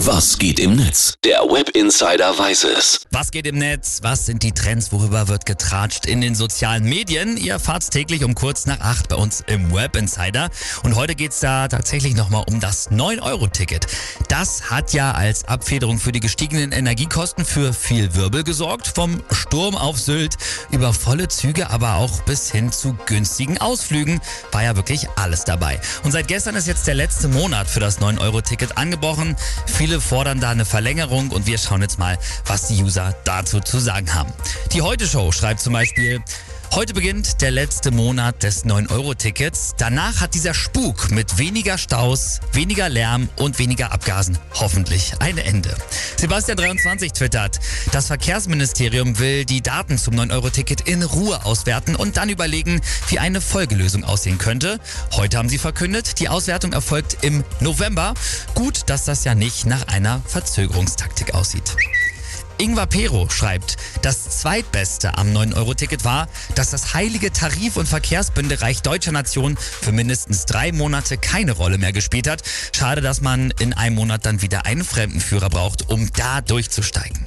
Was 0.00 0.36
geht 0.36 0.60
im 0.60 0.76
Netz? 0.76 1.14
Der 1.24 1.38
Web 1.40 1.70
Insider 1.70 2.38
weiß 2.38 2.64
es. 2.64 3.00
Was 3.12 3.30
geht 3.30 3.46
im 3.46 3.56
Netz? 3.56 4.00
Was 4.02 4.26
sind 4.26 4.42
die 4.42 4.52
Trends? 4.52 4.92
Worüber 4.92 5.26
wird 5.28 5.46
getratscht 5.46 6.04
in 6.04 6.20
den 6.20 6.34
sozialen 6.34 6.84
Medien? 6.84 7.38
Ihr 7.38 7.54
erfahrt's 7.54 7.88
täglich 7.88 8.22
um 8.22 8.34
kurz 8.34 8.66
nach 8.66 8.80
acht 8.80 9.08
bei 9.08 9.16
uns 9.16 9.42
im 9.46 9.72
Web 9.72 9.96
Insider. 9.96 10.50
Und 10.82 10.96
heute 10.96 11.14
geht's 11.14 11.40
da 11.40 11.66
tatsächlich 11.68 12.14
nochmal 12.14 12.44
um 12.46 12.60
das 12.60 12.90
9-Euro-Ticket. 12.90 13.86
Das 14.28 14.70
hat 14.70 14.92
ja 14.92 15.12
als 15.12 15.48
Abfederung 15.48 15.98
für 15.98 16.12
die 16.12 16.20
gestiegenen 16.20 16.72
Energiekosten 16.72 17.46
für 17.46 17.72
viel 17.72 18.14
Wirbel 18.14 18.44
gesorgt. 18.44 18.88
Vom 18.88 19.22
Sturm 19.32 19.76
auf 19.76 19.98
Sylt 19.98 20.36
über 20.70 20.92
volle 20.92 21.28
Züge, 21.28 21.70
aber 21.70 21.94
auch 21.94 22.20
bis 22.24 22.52
hin 22.52 22.70
zu 22.70 22.94
günstigen 23.06 23.56
Ausflügen 23.58 24.20
war 24.52 24.62
ja 24.62 24.76
wirklich 24.76 25.08
alles 25.16 25.44
dabei. 25.44 25.80
Und 26.04 26.12
seit 26.12 26.28
gestern 26.28 26.54
ist 26.54 26.66
jetzt 26.66 26.86
der 26.86 26.94
letzte 26.94 27.28
Monat 27.28 27.66
für 27.66 27.80
das 27.80 27.98
9-Euro-Ticket 27.98 28.76
angebrochen. 28.76 29.36
Viele 29.64 29.85
fordern 30.00 30.40
da 30.40 30.50
eine 30.50 30.64
Verlängerung 30.64 31.30
und 31.30 31.46
wir 31.46 31.58
schauen 31.58 31.82
jetzt 31.82 31.98
mal, 31.98 32.18
was 32.44 32.68
die 32.68 32.82
User 32.82 33.14
dazu 33.24 33.60
zu 33.60 33.78
sagen 33.78 34.14
haben. 34.14 34.32
Die 34.72 34.82
Heute-Show 34.82 35.32
schreibt 35.32 35.60
zum 35.60 35.72
Beispiel, 35.72 36.22
Heute 36.76 36.92
beginnt 36.92 37.40
der 37.40 37.52
letzte 37.52 37.90
Monat 37.90 38.42
des 38.42 38.66
9-Euro-Tickets. 38.66 39.76
Danach 39.78 40.20
hat 40.20 40.34
dieser 40.34 40.52
Spuk 40.52 41.10
mit 41.10 41.38
weniger 41.38 41.78
Staus, 41.78 42.40
weniger 42.52 42.90
Lärm 42.90 43.30
und 43.36 43.58
weniger 43.58 43.92
Abgasen 43.92 44.36
hoffentlich 44.52 45.14
ein 45.20 45.38
Ende. 45.38 45.74
Sebastian23 46.18 47.14
twittert, 47.14 47.60
das 47.92 48.08
Verkehrsministerium 48.08 49.18
will 49.18 49.46
die 49.46 49.62
Daten 49.62 49.96
zum 49.96 50.16
9-Euro-Ticket 50.16 50.82
in 50.82 51.02
Ruhe 51.02 51.46
auswerten 51.46 51.96
und 51.96 52.18
dann 52.18 52.28
überlegen, 52.28 52.82
wie 53.08 53.20
eine 53.20 53.40
Folgelösung 53.40 54.04
aussehen 54.04 54.36
könnte. 54.36 54.78
Heute 55.12 55.38
haben 55.38 55.48
sie 55.48 55.56
verkündet, 55.56 56.20
die 56.20 56.28
Auswertung 56.28 56.74
erfolgt 56.74 57.16
im 57.22 57.42
November. 57.60 58.12
Gut, 58.54 58.80
dass 58.90 59.06
das 59.06 59.24
ja 59.24 59.34
nicht 59.34 59.64
nach 59.64 59.88
einer 59.88 60.20
Verzögerungstaktik 60.26 61.32
aussieht. 61.32 61.74
Ingvar 62.58 62.86
Pero 62.86 63.28
schreibt, 63.28 63.76
das 64.02 64.40
zweitbeste 64.40 65.18
am 65.18 65.28
9-Euro-Ticket 65.28 66.04
war, 66.04 66.28
dass 66.54 66.70
das 66.70 66.94
heilige 66.94 67.30
Tarif- 67.32 67.76
und 67.76 67.86
Verkehrsbündereich 67.86 68.82
deutscher 68.82 69.12
Nation 69.12 69.56
für 69.56 69.92
mindestens 69.92 70.46
drei 70.46 70.72
Monate 70.72 71.18
keine 71.18 71.52
Rolle 71.52 71.76
mehr 71.76 71.92
gespielt 71.92 72.28
hat. 72.28 72.42
Schade, 72.74 73.02
dass 73.02 73.20
man 73.20 73.52
in 73.58 73.72
einem 73.72 73.96
Monat 73.96 74.24
dann 74.24 74.40
wieder 74.40 74.64
einen 74.64 74.84
Fremdenführer 74.84 75.50
braucht, 75.50 75.90
um 75.90 76.10
da 76.14 76.40
durchzusteigen. 76.40 77.25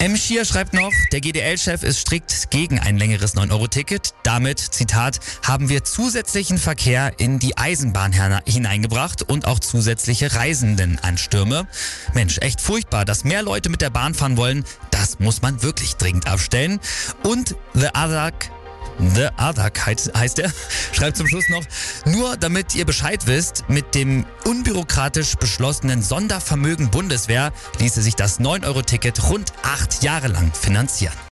M. 0.00 0.16
Schier 0.16 0.46
schreibt 0.46 0.72
noch, 0.72 0.94
der 1.12 1.20
GDL-Chef 1.20 1.82
ist 1.82 1.98
strikt 1.98 2.50
gegen 2.50 2.78
ein 2.78 2.96
längeres 2.96 3.36
9-Euro-Ticket. 3.36 4.14
Damit, 4.22 4.58
Zitat, 4.58 5.20
haben 5.46 5.68
wir 5.68 5.84
zusätzlichen 5.84 6.56
Verkehr 6.56 7.12
in 7.18 7.38
die 7.38 7.58
Eisenbahn 7.58 8.14
hineingebracht 8.46 9.22
und 9.22 9.46
auch 9.46 9.58
zusätzliche 9.58 10.34
Reisendenanstürme. 10.34 11.66
Mensch, 12.14 12.38
echt 12.38 12.62
furchtbar, 12.62 13.04
dass 13.04 13.24
mehr 13.24 13.42
Leute 13.42 13.68
mit 13.68 13.82
der 13.82 13.90
Bahn 13.90 14.14
fahren 14.14 14.38
wollen. 14.38 14.64
Das 14.90 15.18
muss 15.18 15.42
man 15.42 15.62
wirklich 15.62 15.96
dringend 15.96 16.26
abstellen. 16.26 16.80
Und 17.22 17.54
The 17.74 17.88
Other 17.88 18.32
The 19.14 19.28
Other 19.38 19.70
heißt 20.14 20.38
er, 20.38 20.52
schreibt 20.92 21.16
zum 21.16 21.26
Schluss 21.26 21.48
noch, 21.48 21.64
nur 22.04 22.36
damit 22.36 22.74
ihr 22.74 22.84
Bescheid 22.84 23.26
wisst, 23.26 23.64
mit 23.68 23.94
dem 23.94 24.26
unbürokratisch 24.44 25.36
beschlossenen 25.36 26.02
Sondervermögen 26.02 26.90
Bundeswehr 26.90 27.52
ließe 27.78 28.02
sich 28.02 28.14
das 28.14 28.40
9-Euro-Ticket 28.40 29.30
rund 29.30 29.52
acht 29.62 30.02
Jahre 30.02 30.28
lang 30.28 30.52
finanzieren. 30.52 31.14